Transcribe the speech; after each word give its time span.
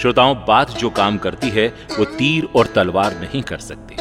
श्रोताओं, 0.00 0.34
बात 0.48 0.70
जो 0.70 0.90
काम 0.90 1.18
करती 1.18 1.48
है, 1.48 1.66
वो 1.98 2.04
तीर 2.04 2.48
और 2.56 2.66
तलवार 2.66 3.14
नहीं 3.20 3.42
कर 3.42 3.58
सकती। 3.58 3.96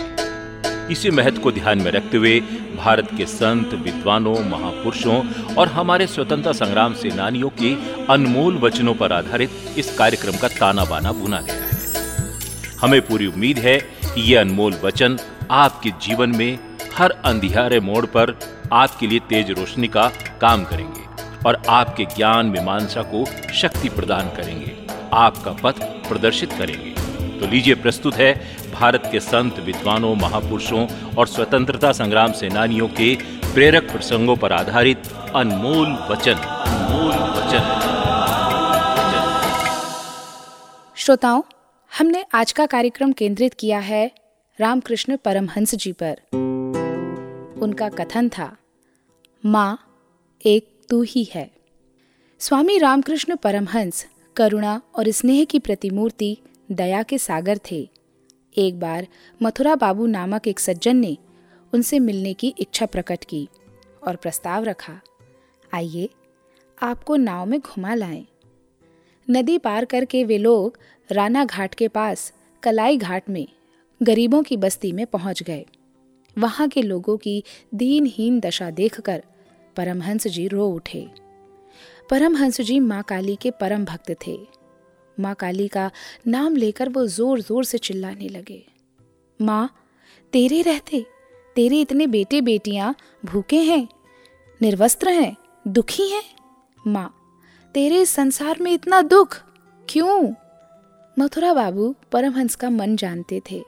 इसी 0.92 1.10
महत्व 1.10 1.42
को 1.42 1.52
ध्यान 1.52 1.82
में 1.82 1.92
रखते 1.92 2.18
हुए 2.18 2.40
भारत 2.75 3.07
के 3.18 3.25
संत, 3.25 3.73
विद्वानों, 3.73 4.36
महापुरुषों 4.39 5.21
और 5.55 5.68
हमारे 5.68 6.08
स्वतंत्रता 6.08 6.52
संग्राम 6.52 6.94
सेनानियों 6.94 7.50
के 7.62 7.73
अनमोल 8.13 8.58
वचनों 8.58 8.94
पर 8.94 9.13
आधारित 9.13 9.52
इस 9.78 9.97
कार्यक्रम 9.97 10.38
का 10.38 10.48
ताना 10.48 10.86
बाना 10.86 11.12
बुना 11.12 11.41
गया 11.41 11.55
है। 11.55 11.80
हमें 12.82 13.02
पूरी 13.02 13.27
उम्मीद 13.27 13.59
है 13.59 13.77
कि 14.05 14.21
ये 14.21 14.36
अनमोल 14.36 14.80
वचन 14.84 15.18
आपके 15.52 15.89
जीवन 15.89 16.36
में 16.36 16.59
हर 16.96 17.12
अंधियारे 17.25 17.80
मोड़ 17.80 18.05
पर 18.05 18.39
आपके 18.73 19.07
लिए 19.07 19.20
तेज 19.20 19.52
रोशनी 19.52 19.88
का 19.88 20.12
काम 20.41 20.64
करेंगे 20.64 21.04
और 21.48 21.62
आपके 21.70 22.05
ज्ञान, 22.05 22.46
मीमांसा 22.46 23.02
को 23.02 23.25
शक्ति 23.54 23.89
प्रदान 23.89 24.30
करेंगे। 24.30 24.75
आपका 25.16 25.52
पथ 25.52 25.79
प्रदर्शित 26.09 26.52
करेंगे। 26.52 26.94
तो 27.40 27.48
लीजिए, 27.48 27.76
प्रस्तुत 27.76 28.16
है 28.16 28.34
भारत 28.71 29.09
के 29.12 29.20
संत, 29.20 29.59
विद्वानों, 29.59 30.16
महापुरुषों 30.16 30.88
और 31.16 31.27
स्वतंत्रता 31.27 31.91
संग्राम 31.91 32.31
सेनानियों 32.31 32.88
के 32.88 33.16
प्रेरक 33.54 33.84
प्रसंगों 33.84 34.35
पर 34.35 34.54
आधारित 34.54 34.98
अनमोल 35.35 35.88
वचन। 36.12 36.34
अनमोल 36.34 37.16
वचन। 37.38 37.63
श्रोताओं, 40.95 41.41
हमने 41.91 42.26
आज 42.34 42.52
का 42.52 42.66
कार्यक्रम 42.66 43.12
केंद्रित 43.12 43.54
किया 43.54 43.79
है 43.79 44.12
रामकृष्ण 44.59 45.18
परमहंस 45.18 45.76
जी 45.76 45.91
पर। 45.91 46.16
उनका 47.62 47.90
कथन 47.90 48.29
था, 48.29 48.55
माँ 49.45 49.79
एक 50.45 50.85
तू 50.90 51.02
ही 51.02 51.23
है। 51.34 51.49
स्वामी 52.40 52.77
रामकृष्ण 52.77 53.35
परमहंस 53.35 54.05
करुणा 54.38 54.81
और 54.95 55.09
स्नेह 55.12 55.44
की 55.45 55.59
प्रतिमूर्ति 55.59 56.38
दया 56.71 57.03
के 57.03 57.17
सागर 57.17 57.59
थे। 57.71 57.89
एक 58.57 58.79
बार 58.79 59.07
मथुरा 59.43 59.76
बाबू 59.76 60.05
नामक 60.05 60.48
एक 60.48 60.60
सज्जन 60.60 60.98
ने 60.98 61.18
उनसे 61.73 61.99
मिलने 61.99 62.34
की 62.34 62.54
इच्छा 62.60 62.85
प्रकट 62.85 63.23
की 63.23 63.48
और 64.07 64.16
प्रस्ताव 64.16 64.63
रखा, 64.63 65.00
आइए, 65.73 66.09
आपको 66.84 67.16
नाव 67.16 67.45
में 67.45 67.59
घुमा 67.59 67.95
लाएँ। 67.95 68.25
नदी 69.28 69.57
पार 69.57 69.85
करके 69.85 70.23
वे 70.23 70.38
लोग 70.38 70.79
राना 71.12 71.45
घाट 71.45 71.73
के 71.73 71.88
पास 71.88 72.31
कलाई 72.63 72.97
घाट 72.97 73.29
में 73.29 73.47
गरीबों 74.01 74.44
की 74.44 74.57
बस्ती 74.57 74.91
में 74.91 75.06
पहुँच 75.07 75.44
गए। 75.44 75.66
वहाँ 76.38 76.67
के 76.67 76.81
लोगों 76.81 77.17
की 77.17 77.44
दीनहीन 77.73 78.40
दशा 78.40 78.69
देखकर 78.72 79.23
परमहंस 79.75 80.28
जी 80.28 80.47
रो 80.47 80.67
उठे। 80.67 81.25
परमहंस 82.09 82.59
जी 82.61 82.79
माँ 82.79 83.01
काली 83.03 83.35
के 83.35 83.51
परम 83.51 83.85
भक्त 83.85 84.11
थे। 84.28 84.38
माँ 85.17 85.34
काली 85.35 85.67
का 85.67 85.89
नाम 86.28 86.56
लेकर 86.56 86.89
वो 86.89 87.06
ज़ोर 87.07 87.41
ज़ोर 87.41 87.63
से 87.66 87.78
चिल्लाने 87.78 88.28
लगे। 88.29 88.61
माँ, 89.39 89.69
तेरे 90.33 90.61
रहते, 90.61 91.06
तेरे 91.56 91.79
इतने 91.81 92.07
बेटे 92.07 92.41
बेटियाँ 92.41 92.94
भूखे 93.25 93.61
हैं, 93.61 93.88
निर्वस्त्र 94.61 95.09
हैं, 95.09 95.35
दुखी 95.66 96.09
हैं। 96.09 96.23
माँ, 96.88 97.13
तेरे 97.75 98.01
इस 98.01 98.09
संसार 98.09 98.59
में 98.61 98.72
इतना 98.73 99.01
दुख, 99.01 99.38
क्यों? 99.88 100.33
मथुरा 101.17 101.53
बाबू 101.53 101.94
परमहंस 102.11 102.56
का 102.56 102.69
मन 102.69 102.95
जानते 102.95 103.41
थे। 103.51 103.63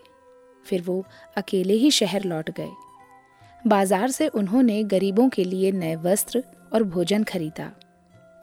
फिर 0.65 0.81
वो 0.81 1.03
अकेले 1.38 1.73
ही 1.73 1.91
शहर 1.91 2.23
लौट 2.23 2.49
गए। 2.52 2.69
बाज़ार 3.67 4.11
से 4.11 4.27
उन्होंने 4.27 4.83
गरीबों 4.83 5.27
के 5.30 5.43
लिए 5.43 5.71
नए 5.71 5.95
वस्त्र 5.95 6.43
और 6.73 6.83
भोजन 6.83 7.23
खरीदा। 7.23 7.71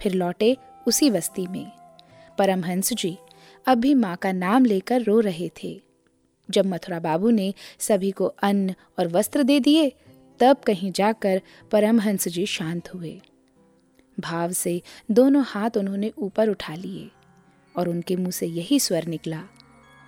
फिर 0.00 0.12
लौटे 0.12 0.56
उसी 0.86 1.10
बस्ती 1.10 1.46
में। 1.46 1.72
परमहंस 2.38 2.92
जी 2.92 3.18
अब 3.66 3.78
भी 3.78 3.94
माँ 3.94 4.16
का 4.16 4.32
नाम 4.32 4.64
लेकर 4.64 5.02
रो 5.02 5.20
रहे 5.20 5.50
थे। 5.62 5.82
जब 6.50 6.66
मथुरा 6.66 7.00
बाबू 7.00 7.30
ने 7.30 7.54
सभी 7.78 8.10
को 8.10 8.24
अन्न 8.24 8.74
और 8.98 9.08
वस्त्र 9.08 9.42
दे 9.42 9.60
दिए, 9.60 9.92
तब 10.40 10.56
कहीं 10.56 10.92
जाकर 10.92 11.42
परमहंस 11.72 12.28
जी 12.28 12.46
शांत 12.46 12.94
हुए। 12.94 13.20
भाव 14.20 14.52
से 14.52 14.82
दोनों 15.10 15.44
हाथ 15.46 15.70
उन्होंने 15.76 16.12
ऊपर 16.18 16.48
उठा 16.48 16.74
लिए 16.74 17.10
और 17.76 17.88
उनके 17.88 18.16
मुँह 18.16 18.30
से 18.30 18.46
यही 18.46 18.80
स्वर 18.80 19.06
निकला, 19.06 19.42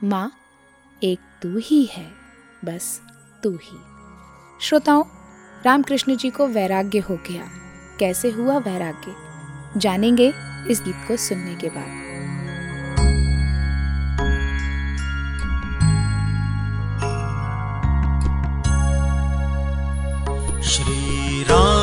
माँ, 0.05 0.33
एक 1.03 1.19
तू 1.43 1.59
ही 1.59 1.85
है, 1.85 2.07
बस 2.65 3.01
तू 3.43 3.51
ही। 3.51 3.79
श्रोताओं, 4.61 5.05
रामकृष्ण 5.65 6.17
जी 6.17 6.31
को 6.31 6.47
वैराग्य 6.47 6.99
हो 6.99 7.17
गया। 7.17 7.49
कैसे 7.99 8.31
हुआ 8.31 8.59
वैराग्य? 8.59 9.26
जानेंगे 9.77 10.33
इस 10.71 10.83
गीत 10.85 11.05
को 11.09 11.17
सुनने 11.17 11.55
के 11.55 11.69
बाद। 11.69 12.05
श्री 20.63 21.43
राम 21.43 21.76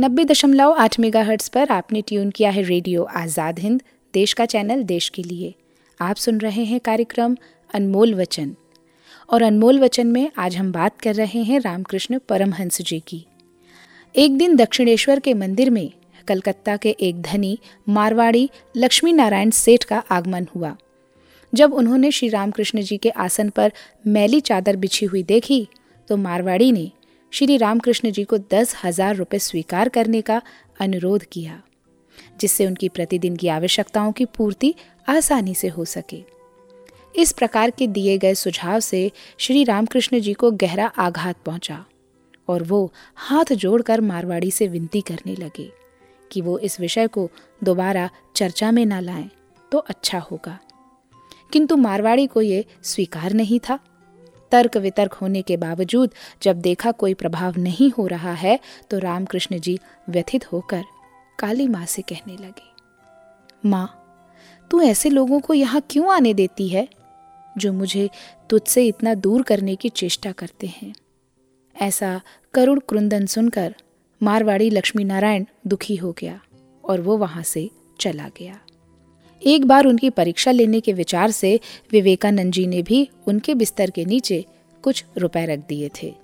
नब्बे 0.00 0.24
दशमलव 0.24 0.72
आठ 0.72 0.98
मेगा 1.00 1.22
हर्ट्स 1.22 1.48
पर 1.48 1.70
आपने 1.70 2.00
ट्यून 2.00 2.30
किया 2.30 2.50
है 2.50 2.62
रेडियो 2.62 3.02
आज़ाद 3.02 3.58
हिंद, 3.58 3.82
देश 4.14 4.32
का 4.32 4.44
चैनल, 4.46 4.82
देश 4.82 5.08
के 5.08 5.22
लिए। 5.22 5.54
आप 6.00 6.16
सुन 6.16 6.38
रहे 6.38 6.64
हैं 6.64 6.80
कार्यक्रम 6.80 7.36
अनमोल 7.70 8.14
वचन। 8.14 8.54
और 9.28 9.42
अनमोल 9.42 9.78
वचन 9.80 10.06
में 10.06 10.30
आज 10.38 10.56
हम 10.56 10.72
बात 10.72 11.00
कर 11.00 11.14
रहे 11.14 11.42
हैं 11.42 11.60
रामकृष्ण 11.60 12.18
परमहंस 12.28 12.80
जी 12.82 12.98
की। 13.06 13.24
एक 14.14 14.36
दिन 14.38 14.56
दक्षिणेश्वर 14.56 15.20
के 15.20 15.34
मंदिर 15.34 15.70
में 15.70 15.90
कलकत्ता 16.28 16.76
के 16.76 16.90
एक 17.00 17.22
धनी, 17.22 17.58
मारवाड़ी 17.88 18.48
लक्ष्मी 18.76 19.12
नारायण 19.12 19.50
सेठ 19.52 19.84
का 19.84 20.02
आगमन 20.10 20.46
हुआ। 20.56 20.76
जब 21.52 21.74
उन्होंने 21.74 22.10
श्री 22.10 22.28
रामकृष्ण 22.28 22.82
जी 22.82 22.96
के 22.96 23.10
आसन 23.10 23.48
पर 23.48 23.72
मैली 24.06 24.40
चादर 24.42 24.76
बिछी 24.76 25.06
हुई 25.06 25.22
देखी 25.22 25.66
तो 26.08 26.16
मारवाड़ी 26.18 26.70
ने 26.72 26.90
श्री 27.32 27.56
रामकृष्ण 27.56 28.10
जी 28.10 28.22
को 28.24 28.36
दस 28.50 28.74
हज़ार 28.84 29.16
रुपये 29.16 29.38
स्वीकार 29.38 29.88
करने 29.88 30.20
का 30.20 30.40
अनुरोध 30.80 31.24
किया, 31.24 31.60
जिससे 32.40 32.66
उनकी 32.66 32.88
प्रतिदिन 32.88 33.36
की 33.36 33.48
आवश्यकताओं 33.48 34.12
की 34.12 34.24
पूर्ति 34.26 34.74
आसानी 35.08 35.54
से 35.54 35.68
हो 35.68 35.84
सके। 35.84 36.22
इस 37.14 37.32
प्रकार 37.32 37.70
के 37.70 37.86
दिए 37.86 38.16
गए 38.18 38.34
सुझाव 38.34 38.80
से 38.80 39.10
श्री 39.38 39.64
रामकृष्ण 39.64 40.20
जी 40.20 40.32
को 40.32 40.50
गहरा 40.52 40.86
आघात 40.98 41.36
पहुँचा 41.46 41.84
और 42.48 42.62
वो 42.62 42.92
हाथ 43.16 43.52
जोड़कर 43.54 44.00
मारवाड़ी 44.00 44.50
से 44.50 44.68
विनती 44.68 45.00
करने 45.00 45.34
लगे 45.34 45.70
कि 46.30 46.40
वो 46.40 46.58
इस 46.58 46.80
विषय 46.80 47.06
को 47.06 47.28
दोबारा 47.64 48.08
चर्चा 48.36 48.70
में 48.70 48.84
ना 48.86 49.00
लाएँ 49.00 49.28
तो 49.72 49.78
अच्छा 49.78 50.18
होगा। 50.20 50.58
किंतु 51.52 51.76
मारवाड़ी 51.76 52.26
को 52.26 52.42
ये 52.42 52.64
स्वीकार 52.82 53.32
नहीं 53.32 53.60
था। 53.60 53.78
तर्क 54.50 54.76
वितर्क 54.76 55.12
होने 55.12 55.42
के 55.42 55.56
बावजूद 55.56 56.10
जब 56.42 56.60
देखा 56.60 56.90
कोई 56.92 57.14
प्रभाव 57.14 57.58
नहीं 57.58 57.90
हो 57.90 58.06
रहा 58.06 58.32
है 58.32 58.58
तो 58.90 58.98
रामकृष्ण 58.98 59.58
जी 59.58 59.78
व्यथित 60.08 60.52
होकर 60.52 60.84
काली 61.38 61.68
माँ 61.68 61.86
से 61.86 62.02
कहने 62.02 62.32
लगे, 62.32 62.68
माँ, 63.64 64.02
तू 64.70 64.80
ऐसे 64.82 65.10
लोगों 65.10 65.40
को 65.40 65.54
यहाँ 65.54 65.82
क्यों 65.90 66.12
आने 66.14 66.34
देती 66.34 66.68
है, 66.68 66.88
जो 67.58 67.72
मुझे 67.72 68.08
तुझसे 68.50 68.86
इतना 68.86 69.14
दूर 69.14 69.42
करने 69.42 69.76
की 69.76 69.88
चेष्टा 69.88 70.32
करते 70.32 70.66
हैं? 70.66 70.92
ऐसा 71.76 72.20
करुण 72.54 72.80
क्रुंदन 72.88 73.26
सुनकर 73.26 73.74
मारवाड़ी 74.20 74.70
लक्ष्मी 74.70 75.04
नारायण 75.04 75.44
दुखी 75.66 75.96
हो 75.96 76.12
गया 76.12 76.40
और 76.84 77.00
वो 77.00 77.16
वहाँ 77.16 77.42
से 77.42 77.70
चला 78.00 78.28
गया। 78.38 78.58
एक 79.42 79.64
बार 79.64 79.86
उनकी 79.86 80.10
परीक्षा 80.10 80.50
लेने 80.50 80.80
के 80.80 80.92
विचार 80.92 81.30
से 81.30 81.60
विवेकानंद 81.92 82.52
जी 82.52 82.66
ने 82.66 82.82
भी 82.82 83.08
उनके 83.26 83.54
बिस्तर 83.54 83.90
के 83.90 84.04
नीचे 84.04 84.44
कुछ 84.82 85.04
रुपए 85.18 85.46
रख 85.46 85.58
दिए 85.58 85.90
थे। 86.02 86.14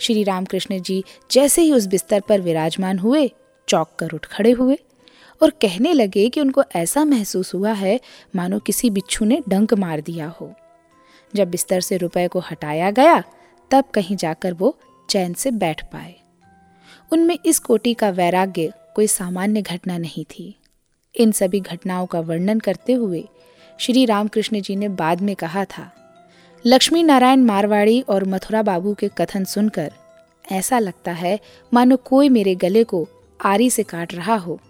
श्री 0.00 0.22
रामकृष्ण 0.22 0.82
जी 0.82 1.04
जैसे 1.30 1.62
ही 1.62 1.72
उस 1.72 1.86
बिस्तर 1.86 2.20
पर 2.20 2.40
विराजमान 2.40 2.98
हुए, 2.98 3.30
चौक 3.68 3.90
कर 3.98 4.10
उठ 4.10 4.26
खड़े 4.26 4.50
हुए 4.50 4.78
और 5.42 5.50
कहने 5.50 5.92
लगे 5.92 6.28
कि 6.28 6.40
उनको 6.40 6.62
ऐसा 6.76 7.04
महसूस 7.04 7.54
हुआ 7.54 7.72
है, 7.72 8.00
मानो 8.36 8.58
किसी 8.58 8.90
बिच्छू 8.90 9.24
ने 9.24 9.42
डंक 9.48 9.74
मार 9.74 10.00
दिया 10.00 10.28
हो। 10.28 10.54
जब 11.34 11.50
बिस्तर 11.50 11.80
से 11.80 11.96
रुपए 11.96 12.28
को 12.28 12.38
हटाया 12.38 12.90
गया, 12.90 13.22
तब 13.70 13.84
कहीं 13.94 14.16
जाकर 14.16 14.54
वो 14.54 14.78
चैन 15.10 15.34
से 15.34 15.50
बैठ 15.50 15.84
पाए। 15.84 16.14
उनमें 17.12 17.38
इस 17.46 17.58
कोटि 17.58 17.94
का 17.94 18.10
वैराग्य 18.10 18.72
कोई 18.94 19.06
सामान्य 19.06 19.62
घटना 19.62 19.98
नहीं 19.98 20.24
थी। 20.24 20.58
इन 21.16 21.32
सभी 21.32 21.60
घटनाओं 21.60 22.06
का 22.06 22.20
वर्णन 22.20 22.60
करते 22.60 22.92
हुए 22.92 23.24
श्री 23.78 24.04
रामकृष्ण 24.04 24.60
जी 24.60 24.76
ने 24.76 24.88
बाद 24.88 25.20
में 25.20 25.36
कहा 25.36 25.64
था 25.64 25.92
लक्ष्मी 26.66 27.02
नारायण 27.02 27.40
मारवाड़ी 27.40 28.00
और 28.00 28.24
मथुरा 28.24 28.62
बाबू 28.62 28.94
के 28.94 29.08
कथन 29.08 29.44
सुनकर 29.44 29.92
ऐसा 30.52 30.78
लगता 30.78 31.12
है 31.12 31.40
मानो 31.74 31.96
कोई 31.96 32.28
मेरे 32.28 32.54
गले 32.54 32.84
को 32.84 33.08
आरी 33.44 33.70
से 33.70 33.82
काट 33.82 34.14
रहा 34.14 34.34
हो। 34.34 34.60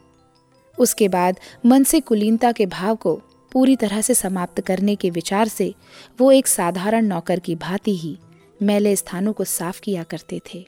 उसके 0.79 1.09
बाद 1.09 1.41
मन 1.67 1.85
से 1.85 2.01
कुलीनता 2.01 2.53
के 2.53 2.67
भाव 2.67 2.97
को 2.97 3.15
पूरी 3.53 3.77
तरह 3.77 4.01
से 4.01 4.15
समाप्त 4.15 4.61
करने 4.61 4.97
के 4.97 5.11
विचार 5.11 5.49
से 5.49 5.75
वो 6.21 6.33
एक 6.33 6.47
साधारण 6.47 7.07
नौकर 7.07 7.41
की 7.41 7.55
भांति 7.55 7.97
ही 7.97 8.19
मैले 8.63 8.97
स्थानों 8.97 9.33
को 9.33 9.45
साफ़ 9.45 9.81
किया 9.81 10.03
करते 10.03 10.41
थे। 10.55 10.67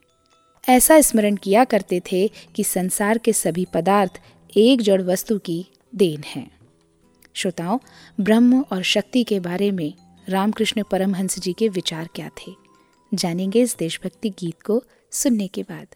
ऐसा 0.69 1.01
स्मरण 1.01 1.37
किया 1.37 1.65
करते 1.65 2.03
थे 2.13 2.31
कि 2.55 2.65
संसार 2.65 3.19
के 3.19 3.33
सभी 3.33 3.67
पदार्थ 3.75 4.21
एक 4.57 4.83
जड़ 4.83 5.03
वस्तु 5.03 5.39
की 5.39 5.67
देन 5.95 6.23
है। 6.27 6.51
श्रोताओं, 7.35 7.79
ब्रह्म 8.21 8.65
और 8.73 8.83
शक्ति 8.83 9.25
के 9.25 9.41
बारे 9.41 9.71
में 9.71 9.95
रामकृष्ण 10.29 10.83
परमहंस 10.91 11.39
जी 11.39 11.53
के 11.53 11.69
विचार 11.69 12.09
क्या 12.15 12.29
थे? 12.29 12.55
जानेंगे 13.15 13.63
इस 13.63 13.77
देशभक्ति 13.79 14.31
गीत 14.31 14.63
को 14.63 14.85
सुनने 15.11 15.47
के 15.47 15.63
बाद। 15.63 15.87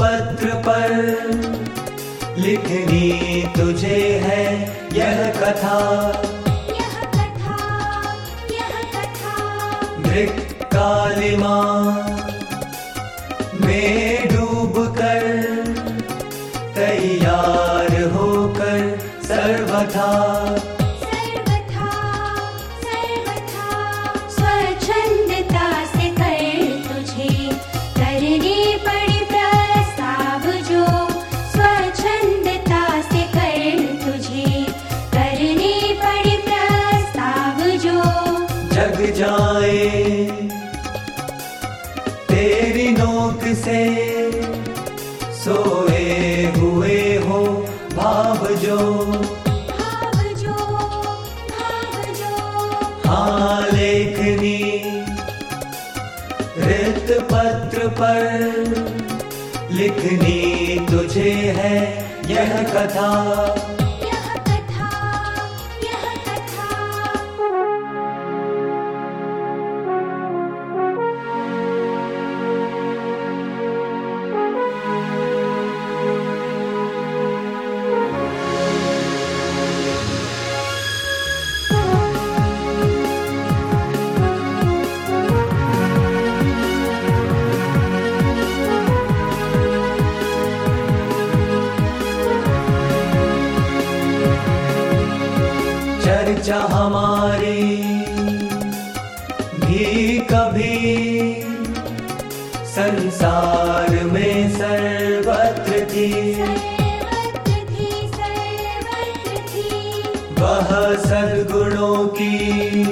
पत्र 0.00 0.54
पर 0.66 0.90
लिखनी 2.38 3.42
तुझे 3.56 4.20
है 4.24 4.44
यह 4.92 5.32
कथा। 5.40 5.78
यह 6.70 6.94
कथा 7.14 7.56
यह 8.52 8.74
कथा। 8.94 9.34
मृत 9.98 10.58
कालिमा 10.62 11.56
में 13.60 14.28
डूब 14.28 14.96
कर 14.98 15.22
तैयार 16.74 18.02
होकर 18.12 18.98
सर्वथा। 19.22 20.10
जाए। 39.14 39.78
तेरी 42.28 42.88
नोक 42.90 43.42
से 43.64 43.80
सोए 45.34 46.02
हुए 46.56 46.98
हो 47.26 47.40
भाव 47.94 48.46
जो। 48.64 48.78
हाँ 53.06 53.60
लेखनी 53.72 54.58
रित 56.58 57.12
पत्र 57.32 57.88
पर 58.00 58.28
लिखनी 59.72 60.40
तुझे 60.90 61.30
है 61.58 61.76
यह 62.30 62.62
कथा। 62.74 63.73
थी 105.94 106.32
वह 110.38 110.96
सदगुणों 110.96 112.06
की 112.06 112.84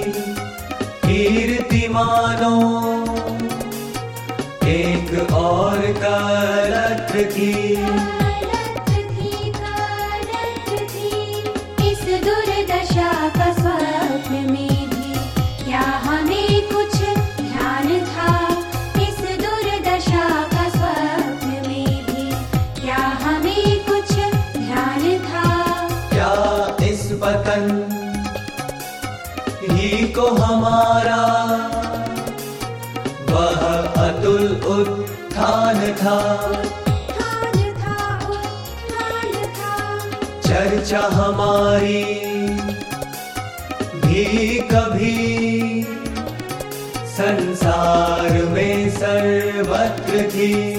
कीर्ति 1.07 1.89
मानो। 1.89 2.57
एक 4.67 5.33
और 5.33 5.81
का 5.93 6.19
रथ 6.67 7.13
कालत्र 7.13 8.02
Sim. 50.43 50.72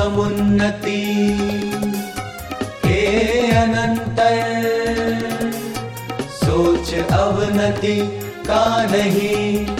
समुन्नति। 0.00 1.00
हे 2.84 3.00
अनंतर 3.56 4.30
सोच 6.36 6.94
अवनति 6.94 7.96
का 8.46 8.64
नहीं? 8.92 9.79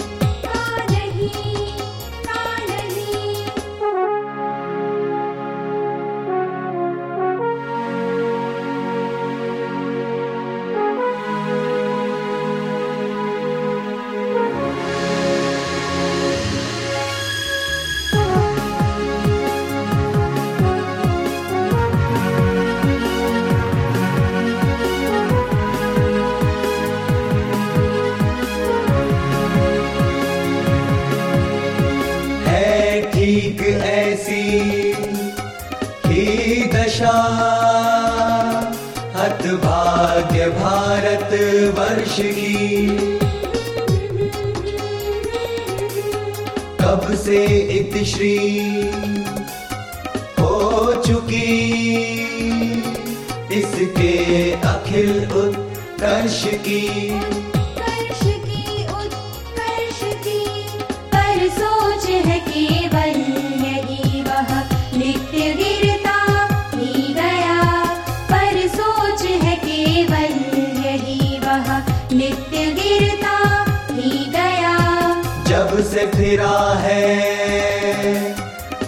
फिरा 76.21 76.73
है। 76.77 77.05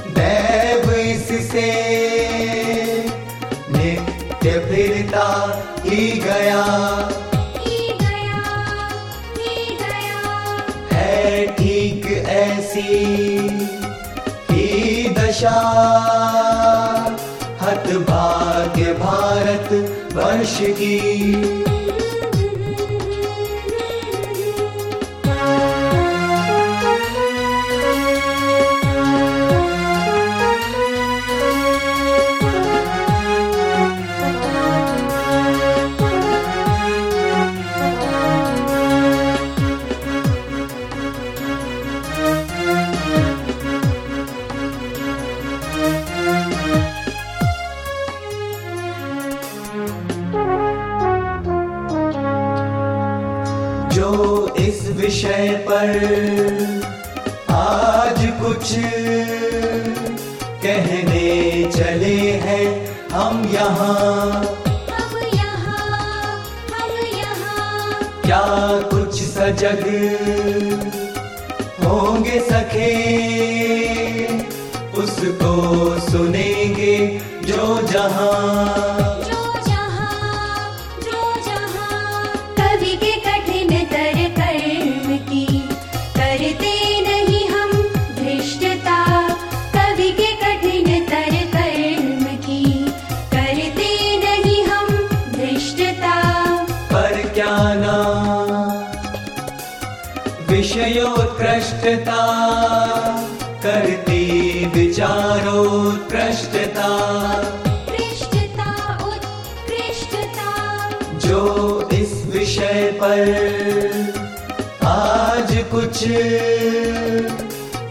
दैव 0.07 0.91
इससे 0.91 1.71
नित्य 3.69 4.51
फिरता 4.59 5.25
ही 5.85 6.07
गया। 6.19 6.61
है 10.91 11.47
ठीक 11.47 12.05
ऐसी 12.27 12.87
ही 14.51 15.09
दशा। 15.09 15.59
हत 17.61 17.87
भाग्य 17.87 18.93
भारत 18.93 19.73
वर्ष 20.13 20.57
की। 20.61 21.62
यहाँ। 63.53 64.43
क्या 68.25 68.41
कुछ 68.89 69.21
सजग 69.23 69.83
होंगे 71.85 72.39
सखे? 72.39 72.93
उसको 74.97 75.53
सुनेंगे 76.11 77.21
जो 77.43 77.81
जहाँ। 77.87 79.12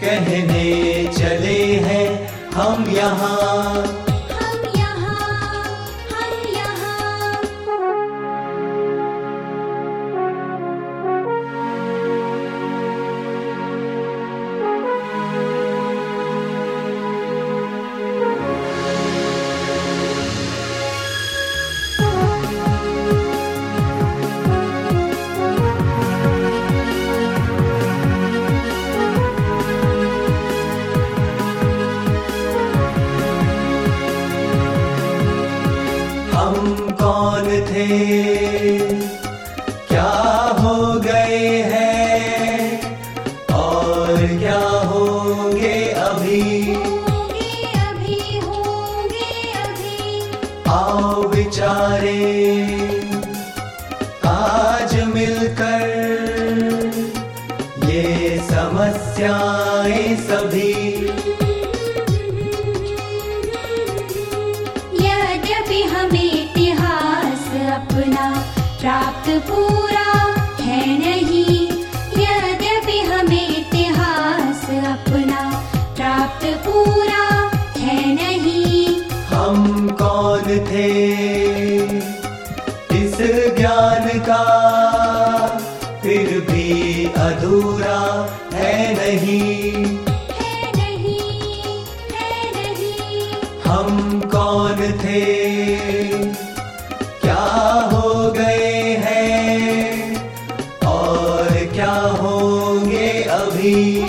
कहने 0.01 1.07
चले 1.13 1.61
हैं 1.87 2.07
हम 2.55 2.85
यहाँ 2.91 3.92
हम 93.73 94.21
कौन 94.21 94.93
थे? 94.93 95.21
क्या 97.21 97.45
हो 97.93 98.33
गए 98.33 98.97
हैं? 99.01 100.17
और 100.87 101.49
क्या 101.75 101.93
होंगे 101.93 103.23
अभी? 103.23 104.03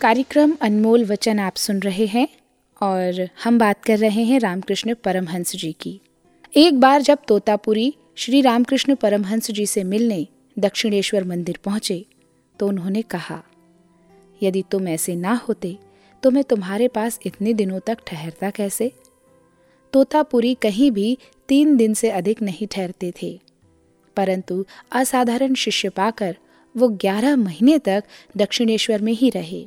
कार्यक्रम 0.00 0.52
अनमोल 0.62 1.04
वचन 1.04 1.38
आप 1.38 1.56
सुन 1.56 1.80
रहे 1.80 2.06
हैं 2.06 2.28
और 2.82 3.28
हम 3.44 3.58
बात 3.58 3.84
कर 3.84 3.98
रहे 3.98 4.22
हैं 4.22 4.40
रामकृष्ण 4.40 4.94
परमहंस 5.04 5.52
जी 5.52 5.72
की। 5.80 6.00
एक 6.56 6.80
बार 6.80 7.02
जब 7.02 7.18
तोतापुरी 7.28 7.94
श्री 8.16 8.40
रामकृष्ण 8.40 8.94
परमहंस 8.94 9.50
जी 9.50 9.66
से 9.66 9.84
मिलने 9.84 10.26
दक्षिणेश्वर 10.58 11.24
मंदिर 11.24 11.58
पहुँचे 11.64 12.04
तो 12.60 12.68
उन्होंने 12.68 13.02
कहा, 13.02 13.42
यदि 14.40 14.62
तुम 14.70 14.88
ऐसे 14.88 15.14
ना 15.16 15.34
होते 15.48 15.76
तो 16.22 16.30
मैं 16.30 16.42
तुम्हारे 16.44 16.88
पास 16.88 17.18
इतने 17.26 17.52
दिनों 17.54 17.78
तक 17.86 17.98
ठहरता 18.06 18.50
कैसे? 18.50 18.90
तोतापुरी 19.92 20.54
कहीं 20.54 20.90
भी 20.90 21.16
तीन 21.48 21.76
दिन 21.76 21.94
से 21.94 22.10
अधिक 22.10 22.42
नहीं 22.42 22.66
ठहरते 22.66 23.12
थे, 23.22 23.38
परंतु 24.16 24.64
असाधारण 24.92 25.54
शिष्य 25.54 25.88
पाकर 25.88 26.36
वो 26.74 26.88
ग्यारह 26.96 27.36
महीने 27.36 27.78
तक 27.78 28.04
दक्षिणेश्वर 28.36 29.02
में 29.02 29.12
ही 29.12 29.30
रहे। 29.30 29.66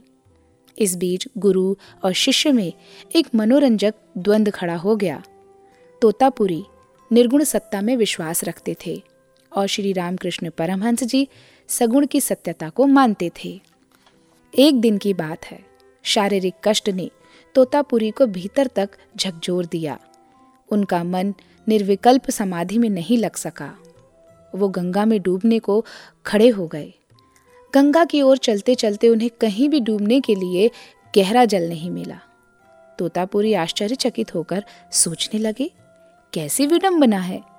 इस 0.78 0.96
बीच 0.96 1.28
गुरु 1.38 1.76
और 2.04 2.14
शिष्य 2.14 2.52
में 2.52 2.72
एक 3.16 3.28
मनोरंजक 3.36 3.94
द्वंद्व 4.18 4.52
खड़ा 4.52 4.76
हो 4.76 4.96
गया। 4.96 5.22
तोतापुरी 6.02 6.64
निर्गुण 7.12 7.44
सत्ता 7.44 7.82
में 7.82 7.96
विश्वास 7.98 8.44
रखते 8.44 8.76
थे। 8.86 9.02
और 9.56 9.68
श्री 9.68 9.94
रामकृष्ण 9.94 10.50
परमहंस 10.50 11.04
जी 11.04 11.28
सगुण 11.68 12.06
की 12.06 12.22
सत्यता 12.22 12.70
को 12.70 12.88
मानते 12.88 13.32
थे। 13.44 13.62
एक 14.60 14.82
दिन 14.82 14.98
की 14.98 15.14
बात 15.14 15.46
है। 15.46 15.60
शारीरिक 16.04 16.54
कष्ट 16.64 16.90
ने 16.90 17.12
तोतापुरी 17.56 18.12
को 18.12 18.26
भीतर 18.26 18.68
तक 18.68 18.90
झकझोर 19.18 19.66
दिया। 19.66 20.00
उनका 20.70 21.04
मन 21.04 21.34
निर्विकल्प 21.68 22.30
समाधि 22.30 22.78
में 22.78 22.90
नहीं 22.90 23.18
लग 23.18 23.36
सका। 23.36 23.78
वो 24.56 24.68
गंगा 24.68 25.06
में 25.06 25.22
डूबने 25.22 25.60
को 25.60 25.86
खड़े 26.26 26.50
हो 26.50 26.68
गए। 26.68 26.94
गंगा 27.74 28.06
की 28.06 28.22
ओर 28.22 28.38
चलते 28.38 28.76
चलते 28.76 29.10
उन्हें 29.10 29.30
कहीं 29.42 29.70
भी 29.70 29.80
डूबने 29.80 30.22
के 30.22 30.36
लिए 30.36 30.72
गहरा 31.16 31.46
जल 31.46 31.70
नहीं 31.70 31.92
मिला। 31.92 32.20
तोतापुरी 33.00 33.54
आश्चर्यचकित 33.54 34.36
होकर 34.36 34.66
सोचने 34.92 35.40
लगे, 35.40 35.72
कैसी 36.34 36.68
विडंबना 36.68 37.20
है? 37.20 37.51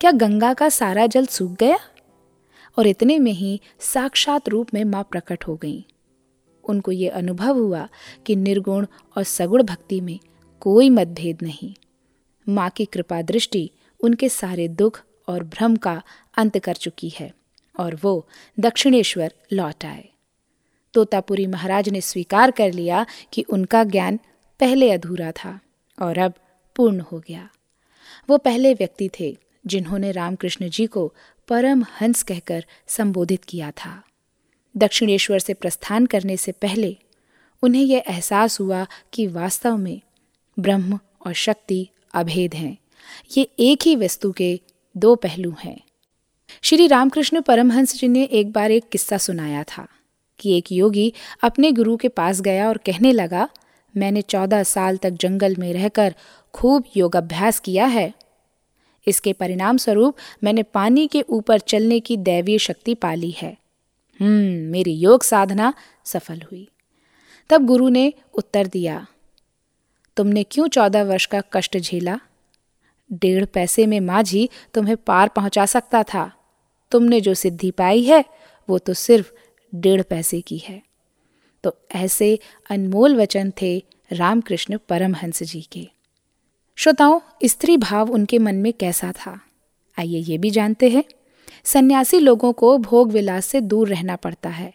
क्या 0.00 0.10
गंगा 0.10 0.54
का 0.54 0.68
सारा 0.68 1.06
जल 1.06 1.26
सूख 1.26 1.52
गया? 1.52 1.78
और 2.78 2.86
इतने 2.86 3.18
में 3.18 3.32
ही 3.32 3.60
साक्षात 3.80 4.48
रूप 4.48 4.74
में 4.74 4.84
माँ 4.84 5.08
प्रकट 5.10 5.44
हो 5.46 5.56
गईं। 5.56 5.82
उनको 6.64 6.92
ये 6.92 7.08
अनुभव 7.08 7.58
हुआ 7.58 7.88
कि 8.26 8.36
निर्गुण 8.36 8.86
और 9.16 9.22
सगुण 9.22 9.62
भक्ति 9.62 10.00
में 10.00 10.20
कोई 10.60 10.90
मतभेद 10.90 11.38
नहीं। 11.42 11.74
माँ 12.48 12.70
की 12.70 12.84
कृपा 12.84 13.22
दृष्टि 13.22 13.70
उनके 14.00 14.28
सारे 14.28 14.68
दुख 14.68 15.02
और 15.28 15.44
भ्रम 15.44 15.76
का 15.76 16.02
अंत 16.36 16.58
कर 16.58 16.74
चुकी 16.74 17.08
है 17.08 17.34
और 17.80 17.98
वो 18.02 18.28
दक्षिणेश्वर 18.60 19.34
लौट 19.52 19.84
आए। 19.84 20.08
तोतापुरी 20.94 21.46
महाराज 21.46 21.88
ने 21.88 22.00
स्वीकार 22.00 22.50
कर 22.50 22.72
लिया 22.72 23.06
कि 23.32 23.42
उनका 23.42 23.84
ज्ञान 23.84 24.18
पहले 24.60 24.90
अधूरा 24.90 25.32
था 25.32 25.60
और 26.02 26.18
अब 26.18 26.34
पूर्ण 26.76 27.00
हो 27.00 27.18
गया। 27.18 27.48
वो 28.30 28.38
पहले 28.38 28.74
व्यक्ति 28.74 29.10
थे 29.20 29.38
जिन्होंने 29.66 30.12
रामकृष्ण 30.12 30.68
जी 30.68 30.86
को 30.86 31.14
परम 31.48 31.84
हंस 32.00 32.22
कहकर 32.22 32.64
संबोधित 32.86 33.44
किया 33.44 33.70
था। 33.70 34.02
दक्षिणेश्वर 34.76 35.38
से 35.38 35.54
प्रस्थान 35.54 36.06
करने 36.06 36.36
से 36.36 36.52
पहले 36.52 36.96
उन्हें 37.62 37.82
यह 37.82 38.02
एहसास 38.08 38.60
हुआ 38.60 38.86
कि 39.12 39.26
वास्तव 39.26 39.76
में 39.76 40.00
ब्रह्म 40.58 40.98
और 41.26 41.32
शक्ति 41.32 41.88
अभेद 42.14 42.54
हैं। 42.54 42.78
ये 43.36 43.50
एक 43.58 43.82
ही 43.82 43.96
वस्तु 43.96 44.32
के 44.32 44.60
दो 44.96 45.14
पहलू 45.14 45.54
हैं। 45.64 45.80
श्री 46.62 46.86
रामकृष्ण 46.86 47.40
परमहंस 47.40 47.96
जी 47.96 48.08
ने 48.08 48.24
एक 48.24 48.52
बार 48.52 48.70
एक 48.70 48.88
किस्सा 48.88 49.18
सुनाया 49.18 49.62
था 49.62 49.88
कि 50.38 50.58
एक 50.58 50.72
योगी 50.72 51.12
अपने 51.42 51.72
गुरु 51.72 51.96
के 51.96 52.08
पास 52.08 52.40
गया 52.40 52.68
और 52.68 52.78
कहने 52.78 53.12
लगा, 53.12 53.48
मैंने 53.96 54.22
चौदह 54.22 54.62
साल 54.62 54.96
तक 54.96 55.10
जंगल 55.10 55.56
में 55.56 55.72
रहकर 55.72 56.14
खूब 56.52 56.84
योगाभ्यास 56.96 57.60
किया 57.60 57.86
है 57.86 58.14
इसके 59.06 59.32
परिणाम 59.32 59.76
स्वरूप 59.76 60.16
मैंने 60.44 60.62
पानी 60.62 61.06
के 61.06 61.20
ऊपर 61.20 61.58
चलने 61.58 62.00
की 62.00 62.16
दैवीय 62.16 62.58
शक्ति 62.58 62.94
पाली 62.94 63.30
है। 63.30 63.56
हम्म 64.20 64.70
मेरी 64.70 64.92
योग 64.92 65.22
साधना 65.22 65.74
सफल 66.04 66.42
हुई। 66.42 66.68
तब 67.50 67.66
गुरु 67.66 67.88
ने 67.88 68.12
उत्तर 68.34 68.66
दिया, 68.66 69.06
तुमने 70.16 70.42
क्यों 70.42 70.68
चौदह 70.68 71.02
वर्ष 71.02 71.26
का 71.26 71.42
कष्ट 71.52 71.78
झेला? 71.78 72.20
डेढ़ 73.12 73.44
पैसे 73.44 73.86
में 73.86 74.00
माझी 74.00 74.48
तुम्हें 74.74 74.96
पार 74.96 75.28
पहुँचा 75.28 75.66
सकता 75.66 76.02
था। 76.02 76.32
तुमने 76.90 77.20
जो 77.20 77.34
सिद्धि 77.34 77.70
पाई 77.70 78.02
है, 78.02 78.24
वो 78.68 78.78
तो 78.78 78.94
सिर्फ़ 78.94 79.32
डेढ़ 79.74 80.02
पैसे 80.02 80.40
की 80.40 80.58
है। 80.58 80.82
तो 81.64 81.76
ऐसे 81.94 82.38
अनमोल 82.70 83.16
वचन 83.16 83.52
थे 83.62 83.82
रामकृष्ण 84.12 84.78
परमहंस 84.88 85.42
जी 85.42 85.62
के। 85.72 85.88
श्रोताओं, 86.76 87.20
स्त्री 87.44 87.76
भाव 87.76 88.10
उनके 88.10 88.38
मन 88.38 88.54
में 88.54 88.72
कैसा 88.72 89.12
था? 89.12 89.40
आइए 89.98 90.18
ये 90.18 90.38
भी 90.38 90.50
जानते 90.50 90.88
हैं। 90.88 91.04
सन्यासी 91.64 92.18
लोगों 92.18 92.52
को 92.52 92.78
भोग 92.78 93.12
विलास 93.12 93.46
से 93.46 93.60
दूर 93.60 93.88
रहना 93.88 94.16
पड़ता 94.16 94.48
है। 94.48 94.74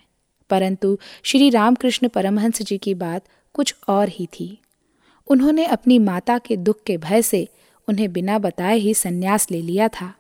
परंतु 0.50 0.98
श्री 1.24 1.50
रामकृष्ण 1.50 2.08
परमहंस 2.08 2.62
जी 2.62 2.78
की 2.78 2.94
बात 2.94 3.24
कुछ 3.54 3.76
और 3.88 4.10
ही 4.10 4.26
थी। 4.26 4.62
उन्होंने 5.28 5.66
अपनी 5.66 6.00
माता 6.00 6.38
के 6.38 6.58
दुख 6.58 6.84
के 6.84 6.98
भय 6.98 7.22
से 7.22 7.48
उन्हें 7.90 8.14
बिना 8.14 8.40
बताए 8.40 8.78
ही 8.78 8.94
सन्यास 8.94 9.52
ले 9.52 9.62
लिया 9.62 9.88
था। 9.88 10.14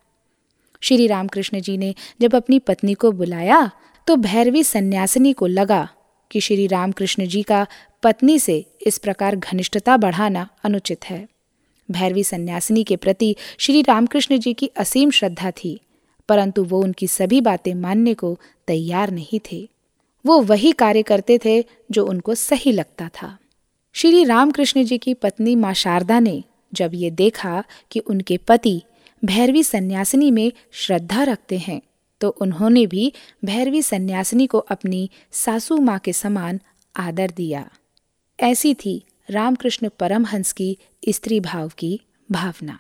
श्री 0.81 1.07
रामकृष्ण 1.07 1.61
जी 1.61 1.77
ने 1.77 1.95
जब 2.21 2.35
अपनी 2.35 2.59
पत्नी 2.59 2.93
को 2.93 3.11
बुलाया 3.11 3.71
तो 4.07 4.15
भैरवी 4.15 4.63
सन्यासिनी 4.63 5.33
को 5.33 5.47
लगा 5.47 5.89
कि 6.31 6.41
श्री 6.41 6.67
रामकृष्ण 6.67 7.25
जी 7.25 7.43
का 7.43 7.67
पत्नी 8.03 8.39
से 8.39 8.65
इस 8.87 8.97
प्रकार 8.97 9.35
घनिष्ठता 9.35 9.97
बढ़ाना 9.97 10.49
अनुचित 10.63 11.05
है। 11.05 11.27
भैरवी 11.91 12.23
सन्यासिनी 12.23 12.83
के 12.83 12.95
प्रति 12.95 13.35
श्री 13.57 13.81
रामकृष्ण 13.81 14.37
जी 14.37 14.53
की 14.53 14.69
असीम 14.77 15.11
श्रद्धा 15.11 15.51
थी, 15.53 15.79
परंतु 16.29 16.63
वो 16.63 16.81
उनकी 16.81 17.07
सभी 17.07 17.41
बातें 17.41 17.73
मानने 17.75 18.13
को 18.13 18.37
तैयार 18.67 19.11
नहीं 19.11 19.39
थे। 19.51 19.67
वो 20.25 20.39
वही 20.41 20.71
कार्य 20.71 21.01
करते 21.01 21.39
थे 21.45 21.63
जो 21.91 22.05
उनको 22.05 22.35
सही 22.35 22.71
लगता 22.71 23.09
था। 23.21 23.37
श्री 23.95 24.23
रामकृष्ण 24.23 24.83
जी 24.83 24.97
की 24.97 25.13
पत्नी 25.13 25.55
माँ 25.55 25.73
शारदा 25.73 26.19
ने 26.19 26.43
जब 26.73 26.91
ये 26.93 27.11
देखा 27.11 27.63
कि 27.91 27.99
उनके 27.99 28.37
पति 28.37 28.81
भैरवी 29.23 29.63
सन्यासिनी 29.63 30.31
में 30.31 30.51
श्रद्धा 30.71 31.23
रखते 31.23 31.57
हैं 31.57 31.81
तो 32.21 32.29
उन्होंने 32.41 32.85
भी 32.87 33.11
भैरवी 33.45 33.81
सन्यासिनी 33.81 34.47
को 34.47 34.57
अपनी 34.57 35.09
सासू 35.31 35.77
माँ 35.77 35.97
के 35.99 36.13
समान 36.13 36.59
आदर 36.95 37.31
दिया। 37.31 37.69
ऐसी 38.39 38.73
थी 38.73 39.01
रामकृष्ण 39.29 39.89
परमहंस 39.99 40.51
की 40.51 40.77
स्त्री 41.09 41.39
भाव 41.39 41.71
की 41.77 42.01
भावना। 42.31 42.79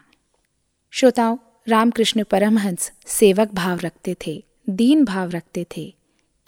श्रोताओं, 0.91 1.37
रामकृष्ण 1.67 2.23
परमहंस 2.23 2.91
सेवक 3.05 3.51
भाव 3.53 3.79
रखते 3.79 4.15
थे, 4.27 4.43
दीन 4.69 5.05
भाव 5.05 5.29
रखते 5.29 5.65
थे। 5.77 5.93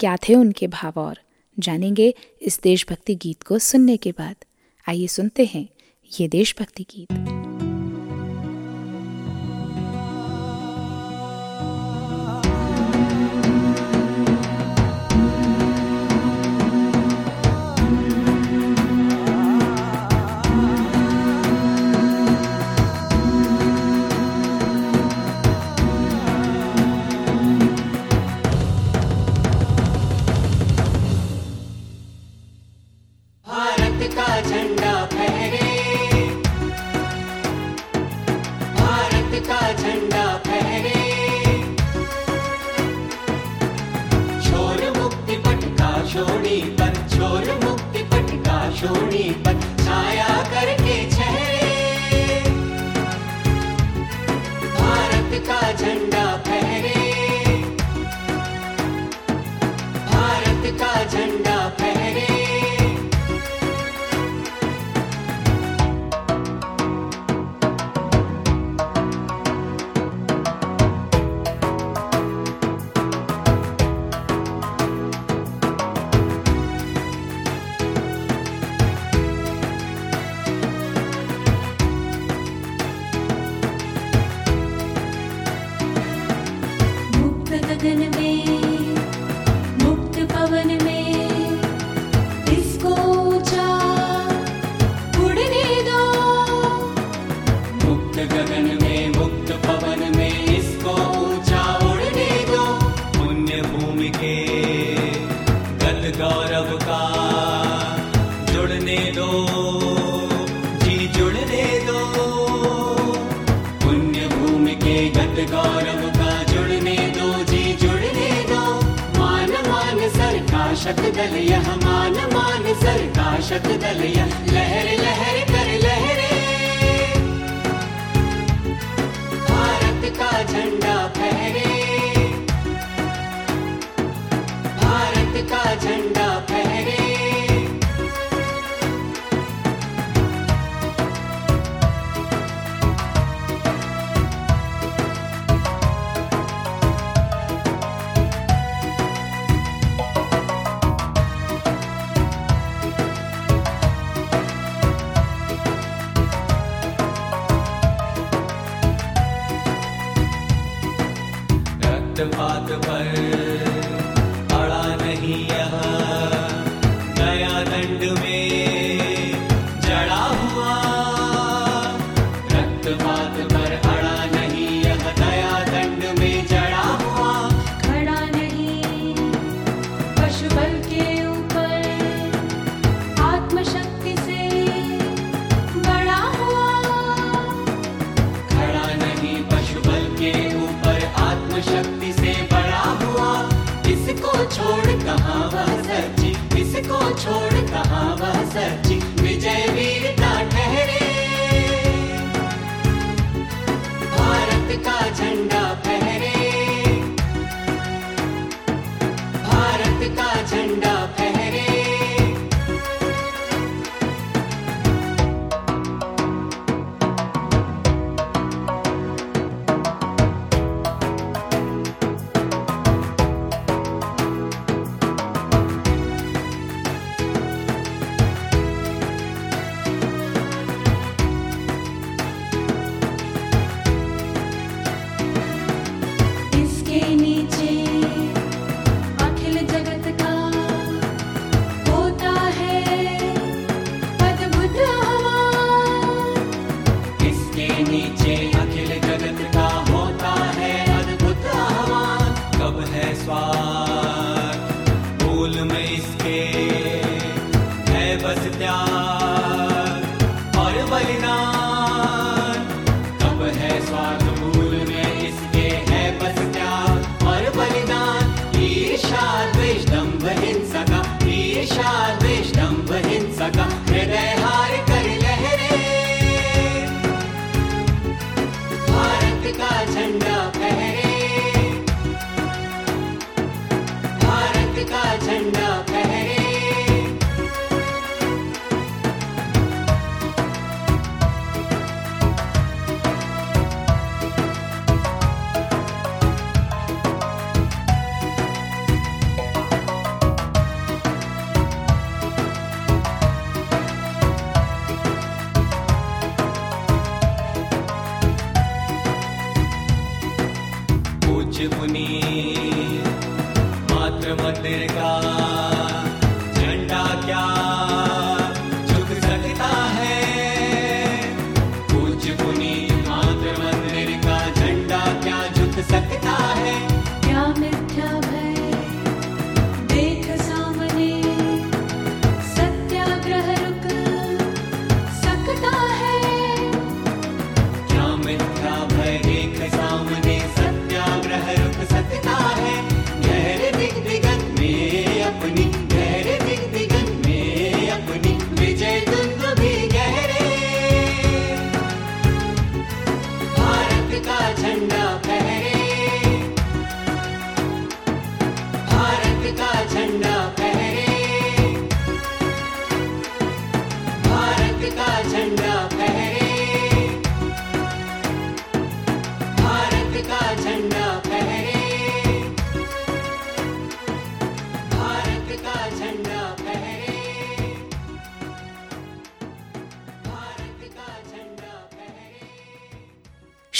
क्या 0.00 0.16
थे 0.16 0.34
उनके 0.34 0.66
भाव 0.66 0.92
और? 0.96 1.20
जानेंगे 1.58 2.14
इस 2.42 2.60
देशभक्ति 2.62 3.14
गीत 3.14 3.42
को 3.42 3.58
सुनने 3.58 3.96
के 3.96 4.12
बाद। 4.12 4.36
आइए 4.88 5.06
सुनते 5.06 5.44
हैं 5.44 5.68
ये 6.20 6.28
देशभक्ति 6.28 6.82
गीत। 6.82 7.41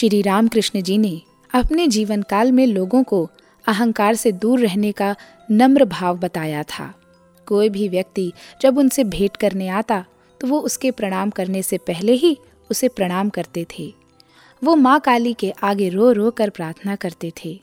श्री 0.02 0.20
रामकृष्ण 0.22 0.80
जी 0.82 0.96
ने 0.98 1.20
अपने 1.54 1.86
जीवन 1.86 2.22
काल 2.22 2.50
में 2.52 2.66
लोगों 2.66 3.02
को 3.02 3.30
अहंकार 3.64 4.14
से 4.14 4.30
दूर 4.32 4.60
रहने 4.60 4.90
का 4.92 5.14
नम्र 5.50 5.84
भाव 5.84 6.16
बताया 6.18 6.62
था। 6.62 6.86
कोई 7.46 7.68
भी 7.68 7.86
व्यक्ति 7.88 8.32
जब 8.62 8.78
उनसे 8.78 9.04
भेंट 9.04 9.36
करने 9.36 9.68
आता 9.70 10.04
तो 10.40 10.46
वो 10.46 10.58
उसके 10.60 10.90
प्रणाम 10.90 11.30
करने 11.30 11.62
से 11.62 11.78
पहले 11.78 12.12
ही 12.12 12.36
उसे 12.70 12.88
प्रणाम 12.88 13.28
करते 13.28 13.64
थे। 13.70 13.92
वो 14.62 14.74
माँ 14.76 14.98
काली 15.00 15.32
के 15.34 15.50
आगे 15.62 15.88
रो 15.88 16.10
रो 16.12 16.30
कर 16.30 16.50
प्रार्थना 16.50 16.96
करते 16.96 17.32
थे, 17.44 17.60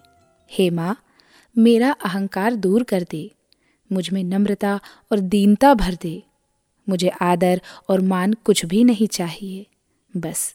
हे 0.52 0.70
माँ, 0.70 0.96
मेरा 1.56 1.92
अहंकार 2.06 2.56
दूर 2.56 2.84
कर 2.84 3.06
दे, 3.12 3.30
मुझमें 3.90 4.24
नम्रता 4.24 4.80
और 5.12 5.20
दीनता 5.20 5.74
भर 5.74 5.98
दे, 6.02 6.22
मुझे 6.88 7.12
आदर 7.22 7.62
और 7.90 8.02
मान 8.04 8.34
कुछ 8.44 8.66
भी 8.66 8.84
नहीं 8.84 9.08
चाहिए, 9.08 9.66
बस 10.14 10.54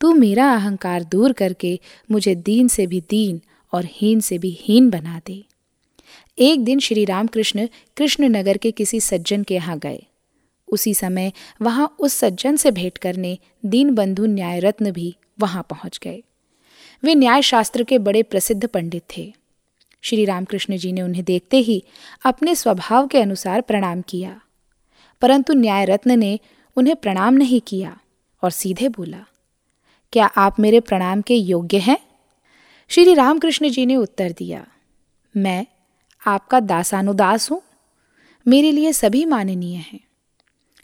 तू 0.00 0.12
मेरा 0.12 0.54
अहंकार 0.54 1.04
दूर 1.04 1.32
करके 1.32 1.80
मुझे 2.10 2.34
दीन 2.34 2.68
से 2.68 2.86
भी 2.86 3.00
दीन 3.00 3.40
और 3.72 3.84
हीन 3.84 4.20
से 4.20 4.38
भी 4.38 4.58
हीन 4.60 4.90
बना 4.90 5.20
दे। 5.26 5.44
एक 6.38 6.64
दिन 6.64 6.78
श्री 6.78 7.04
रामकृष्ण 7.04 7.68
कृष्णनगर 7.96 8.56
के 8.56 8.70
किसी 8.70 9.00
सज्जन 9.00 9.42
के 9.42 9.54
यहाँ 9.54 9.78
गए। 9.78 10.06
उसी 10.68 10.94
समय 10.94 11.32
वहाँ 11.62 11.96
उस 11.98 12.14
सज्जन 12.14 12.56
से 12.56 12.70
भेंट 12.70 12.98
करने 12.98 13.38
दीनबंधु 13.66 14.26
न्याय 14.26 14.60
रत्न 14.60 14.90
भी 14.90 15.16
वहाँ 15.40 15.66
पहुँच 15.70 15.98
गए। 16.02 16.22
वे 17.04 17.14
न्याय 17.14 17.42
शास्त्र 17.42 17.82
के 17.82 17.98
बड़े 17.98 18.22
प्रसिद्ध 18.22 18.66
पंडित 18.66 19.02
थे। 19.16 19.34
श्री 20.02 20.24
रामकृष्ण 20.24 20.76
जी 20.76 20.92
ने 20.92 21.02
उन्हें 21.02 21.24
देखते 21.24 21.56
ही 21.56 21.84
अपने 22.24 22.54
स्वभाव 22.54 23.06
के 23.06 23.20
अनुसार 23.20 23.60
प्रणाम 23.60 24.00
किया। 24.00 24.40
परंतु 25.20 25.52
न्याय 25.52 25.84
रत्न 25.84 26.18
ने 26.18 26.40
उन्हें 26.76 26.96
प्रणाम 26.96 27.34
नहीं 27.34 27.60
किया 27.60 27.98
और 28.42 28.50
सीधे 28.50 28.88
बोला 28.88 29.24
क्या 30.16 30.26
आप 30.26 30.60
मेरे 30.60 30.78
प्रणाम 30.80 31.20
के 31.20 31.34
योग्य 31.34 31.78
हैं? 31.78 31.96
श्री 32.90 33.14
रामकृष्ण 33.14 33.68
जी 33.68 33.84
ने 33.86 33.96
उत्तर 33.96 34.32
दिया, 34.32 34.64
मैं 35.34 35.66
आपका 36.22 36.60
दासानुदास 36.60 37.50
हूँ, 37.50 37.60
मेरे 38.46 38.70
लिए 38.72 38.92
सभी 38.92 39.24
माननीय 39.24 39.76
हैं। 39.76 40.00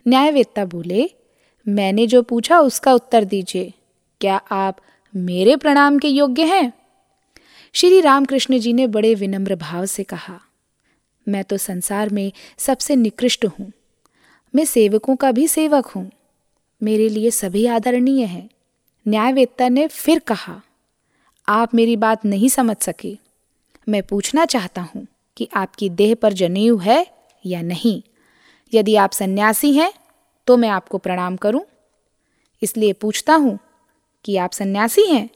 न्यायवेत्ता 0.07 0.65
बोले, 0.65 1.09
मैंने 1.67 2.07
जो 2.07 2.23
पूछा 2.23 2.59
उसका 2.59 2.93
उत्तर 2.93 3.25
दीजिए, 3.25 3.73
क्या 4.21 4.37
आप 4.37 4.83
मेरे 5.15 5.57
प्रणाम 5.57 5.99
के 5.99 6.09
योग्य 6.09 6.45
हैं? 6.45 6.73
श्री 7.75 8.01
रामकृष्ण 8.01 8.59
जी 8.59 8.73
ने 8.73 8.87
बड़े 8.87 9.15
विनम्र 9.15 9.57
भाव 9.57 9.87
से 9.87 10.05
कहा, 10.05 10.41
मैं 11.27 11.45
तो 11.45 11.57
संसार 11.57 12.09
में 12.09 12.33
सबसे 12.59 12.97
निकृष्ट 12.97 13.47
हूँ, 13.47 13.73
मैं 14.55 14.65
सेवकों 14.65 15.17
का 15.17 15.33
भी 15.33 15.49
सेवक 15.49 15.87
हूँ, 15.87 16.11
मेरे 16.83 17.09
लिए 17.09 17.31
सभी 17.31 17.67
आदरणीय 17.67 18.25
हैं। 18.25 18.49
न्यायवेत्ता 19.09 19.69
ने 19.69 19.87
फिर 19.87 20.19
कहा, 20.19 20.63
आप 21.49 21.75
मेरी 21.75 21.97
बात 21.97 22.25
नहीं 22.25 22.49
समझ 22.49 22.77
सके। 22.77 23.19
मैं 23.89 24.03
पूछना 24.03 24.45
चाहता 24.45 24.83
हूँ 24.83 25.07
कि 25.37 25.49
आपकी 25.55 25.91
देह 25.91 26.15
पर 26.15 26.33
जनेऊ 26.33 26.77
है 26.79 27.07
या 27.47 27.63
नहीं। 27.63 28.03
यदि 28.75 28.97
आप 28.97 29.13
सन्यासी 29.13 29.73
हैं 29.73 29.93
तो 30.47 30.57
मैं 30.57 30.69
आपको 30.69 30.99
प्रणाम 30.99 31.37
करूँ। 31.37 31.65
इसलिए 32.63 32.93
पूछता 32.93 33.35
हूँ 33.35 33.59
कि 34.25 34.37
आप 34.37 34.53
सन्यासी 34.53 35.07
हैं? 35.07 35.31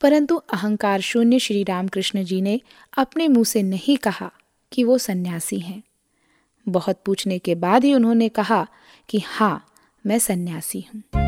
परंतु 0.00 0.36
अहंकार 0.36 1.00
शून्य 1.00 1.38
श्री 1.38 1.62
रामकृष्ण 1.62 2.24
जी 2.24 2.40
ने 2.40 2.60
अपने 2.98 3.28
मुँह 3.28 3.44
से 3.44 3.62
नहीं 3.62 3.96
कहा 3.96 4.30
कि 4.72 4.84
वो 4.84 4.98
सन्यासी 4.98 5.58
हैं। 5.58 5.82
बहुत 6.68 7.00
पूछने 7.06 7.38
के 7.38 7.54
बाद 7.54 7.84
ही 7.84 7.94
उन्होंने 7.94 8.28
कहा 8.28 8.66
कि 9.08 9.22
हाँ 9.26 9.66
मैं 10.06 10.18
सन्यासी 10.18 10.86
हूँ। 10.94 11.27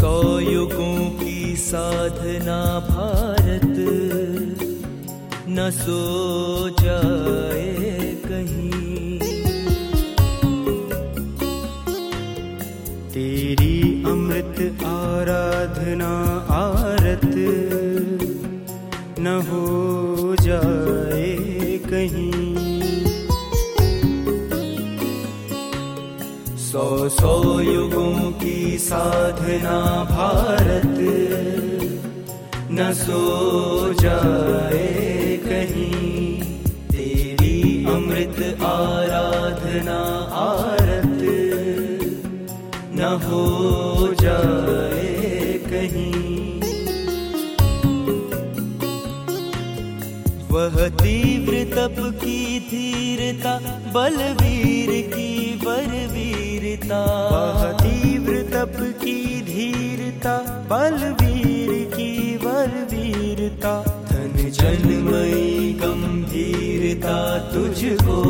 सौ 0.00 0.38
युगों 0.38 1.10
की 1.10 1.56
साधना 1.56 2.80
भारत। 2.90 3.76
न 5.48 5.70
सो 5.70 6.68
जाए 6.68 8.16
कहीं। 8.26 9.18
तेरी 13.10 14.04
अमृत 14.06 14.84
आराधना 14.84 16.12
आरत। 16.50 17.36
न 19.18 19.26
हो 19.48 20.36
जाए 20.40 21.36
कहीं। 21.90 22.32
सौ 26.56 27.08
सौ 27.08 27.60
युगों 27.60 28.32
साधना 28.82 29.78
भारत, 30.04 30.98
न 32.70 32.92
सो 32.92 33.20
जाए 33.94 35.36
कहीं। 35.46 36.42
तेरी 36.88 37.84
अमृत 37.84 38.62
आराधना 38.62 39.98
आरत, 40.42 41.22
न 42.94 43.12
हो 43.24 43.44
जाए 44.20 45.58
कहीं। 45.68 46.12
वह 50.50 50.88
तीव्र 50.88 51.54
तप 51.74 51.96
की 52.14 52.60
धीरता, 52.60 53.58
बलवीर 53.94 54.90
की 55.08 55.30
बलवीरता 55.64 57.00
वह 57.32 57.72
तीव्र 57.72 58.21
तप 58.62 58.76
की 58.78 59.40
धीरता, 59.40 60.38
बलवीर 60.70 61.90
की 61.96 62.38
बलवीरता 62.38 63.82
धन 64.12 64.50
जनमयी 64.50 65.72
गंभीरता 65.72 67.38
तुझको। 67.38 68.22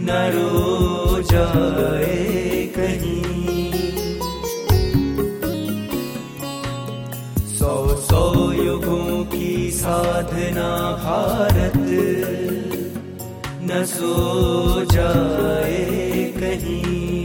न 0.00 0.06
रो 0.10 1.22
जाए 1.22 2.70
कहीं। 2.78 3.22
सौ 7.58 7.96
सौ 7.96 8.52
युगों 8.52 9.24
की 9.24 9.70
साधना 9.70 10.90
भारत। 11.04 11.72
न 13.62 13.84
सो 13.84 14.14
जाए 14.84 16.32
कहीं। 16.36 17.21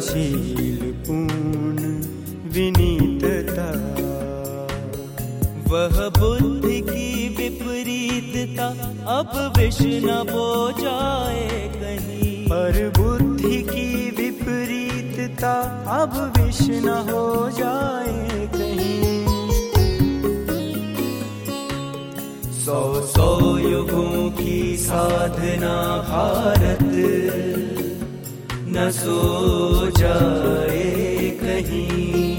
शील 0.00 0.92
पूर्ण, 0.92 1.78
विनीतता। 2.50 3.96
वह 5.72 6.08
बुद्धि 6.08 6.80
की 6.80 7.28
विपरीतता, 7.28 8.66
अब 9.08 9.52
विष 9.56 9.78
न 9.80 10.06
बो 10.06 10.70
जाए 10.70 11.68
कहीं। 11.74 12.46
पर 12.46 12.92
बुद्धि 12.98 13.62
की 13.62 14.10
विपरीतता, 14.10 15.52
अब 15.88 16.32
विष 16.36 16.60
न 16.62 16.88
हो 16.88 17.50
जाए 17.50 18.46
कहीं। 18.46 19.26
सौ 22.52 23.06
सौ 23.16 23.58
युगों 23.58 24.30
की 24.30 24.76
साधना 24.76 25.96
भारत। 26.08 27.55
न 28.76 28.90
सो 28.92 29.90
जाए 29.98 31.30
कहीं 31.42 32.36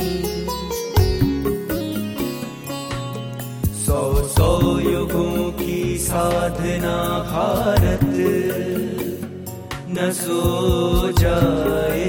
सौ 3.85 4.01
सौ 4.35 4.49
युगों 4.79 5.51
की 5.61 5.97
साधना 6.03 6.95
भारत 7.31 8.05
न 9.97 10.11
सो 10.21 11.11
जाए 11.21 12.05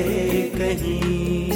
कहीं 0.59 1.48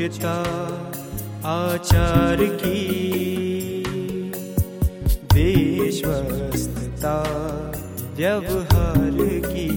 वह 0.00 0.06
उच्चता 0.06 0.34
आचार 1.44 2.36
की 2.40 2.80
विश्वस्तता 5.34 7.14
व्यवहार 8.16 9.18
की। 9.44 9.68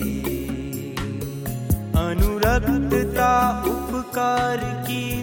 अनुरक्तता 1.97 3.63
उपकार 3.67 4.85
की 4.89 5.22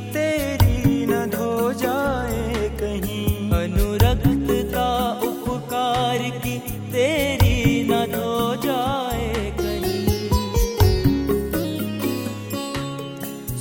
जाए 1.82 2.70
कहीं। 2.80 3.28
अनुरक्तता 3.52 4.88
उपकार 5.24 6.20
की 6.44 6.58
तेरी 6.94 7.84
न 7.84 8.06
धो 8.12 8.56
जाए 8.66 9.52
कहीं। 9.60 10.18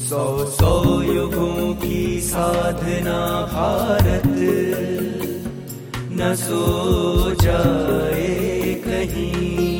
सौ 0.05 0.25
सौ 0.51 0.73
युगों 1.03 1.75
की 1.75 2.21
साधना 2.21 3.19
भारत, 3.53 4.29
न 6.13 6.35
सो 6.37 6.65
जाए 7.43 8.75
कहीं। 8.87 9.78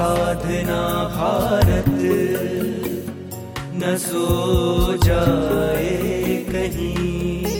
साधना 0.00 1.04
भारत। 1.04 1.84
न 3.74 3.96
सो 3.98 4.96
जाए 5.04 6.44
कहीं। 6.50 7.59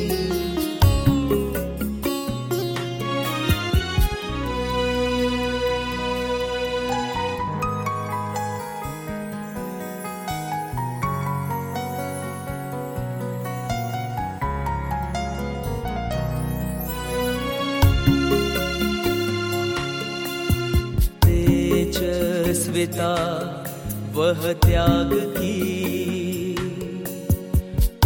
तेजस्विता 22.70 23.14
वह 24.14 24.52
त्याग 24.52 25.10
की। 25.12 25.54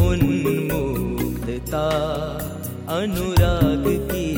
उन्मुक्तता 0.01 1.89
अनुराग 2.89 3.85
की। 3.87 4.31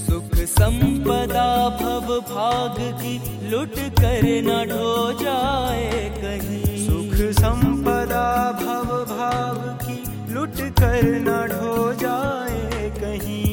सुख 0.06 0.36
संपदा 0.36 1.68
भव 1.68 2.20
भाग 2.20 2.76
की। 2.78 3.33
लुट 3.50 3.74
कर 3.98 4.22
न 4.44 4.54
ढो 4.68 4.90
जाए 5.20 6.00
कहीं। 6.14 6.86
सुख 6.86 7.14
संपदा 7.38 8.26
भव 8.60 8.92
भाव 9.10 9.58
की 9.82 9.98
लुट 10.34 10.60
कर 10.80 11.04
न 11.26 11.36
ढो 11.52 11.76
जाए 12.02 12.90
कहीं। 12.98 13.52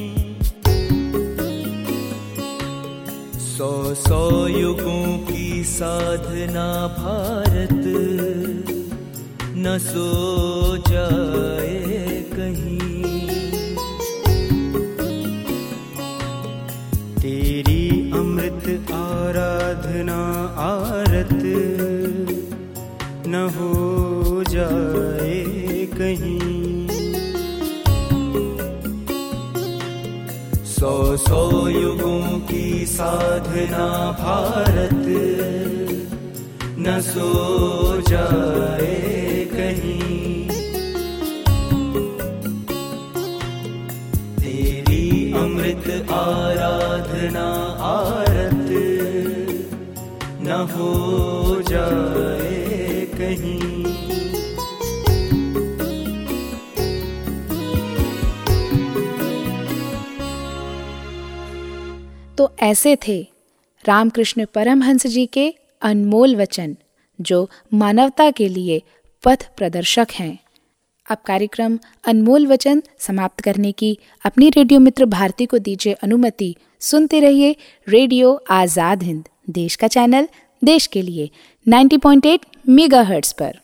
सौ 3.46 3.72
सौ 3.98 4.22
युगों 4.48 5.06
की 5.26 5.64
साधना 5.64 6.66
भारत 6.98 7.84
न 9.56 9.78
सो 9.82 10.08
जाए 10.88 12.22
कहीं। 12.32 13.11
अमृत 18.62 18.90
आराधना, 18.90 20.18
आरत। 20.58 21.42
न 23.26 23.34
हो 23.56 24.44
जाए 24.48 25.44
कहीं। 25.86 26.88
सौ 30.64 31.16
सौ 31.16 31.68
युगों 31.68 32.40
की 32.40 32.86
साधना 32.86 34.12
भारत। 34.20 35.06
न 36.78 37.00
सो 37.00 37.30
जाए 38.08 39.48
कहीं। 39.52 40.51
अमृत 45.72 46.10
आराधना, 46.10 47.52
आरत। 47.80 48.68
न 50.44 50.68
हो 50.70 51.62
जाए 51.62 53.06
कहीं। 53.06 53.72
तो 62.36 62.52
ऐसे 62.62 62.96
थे 62.96 63.26
रामकृष्ण 63.88 64.46
परमहंस 64.54 65.06
जी 65.06 65.26
के 65.26 65.54
अनमोल 65.82 66.36
वचन, 66.36 66.76
जो 67.20 67.50
मानवता 67.74 68.30
के 68.30 68.48
लिए 68.48 68.82
पथ 69.24 69.50
प्रदर्शक 69.56 70.06
हैं। 70.12 70.41
अब 71.12 71.18
कार्यक्रम 71.26 71.78
अनमोल 72.04 72.46
वचन 72.46 72.82
समाप्त 72.98 73.40
करने 73.40 73.72
की 73.72 73.96
अपनी 74.24 74.48
रेडियो 74.50 74.80
मित्र 74.80 75.04
भारती 75.08 75.46
को 75.46 75.58
दीजिए 75.58 75.92
अनुमति। 76.02 76.54
सुनते 76.80 77.20
रहिए 77.20 77.56
रेडियो 77.86 78.32
आज़ाद 78.50 79.02
हिंद, 79.02 79.24
देश 79.50 79.76
का 79.76 79.88
चैनल, 79.88 80.28
देश 80.62 80.86
के 80.86 81.02
लिए 81.02 81.30
90.8 81.66 82.46
मेगाहर्ट्ज 82.68 83.32
पर। 83.32 83.58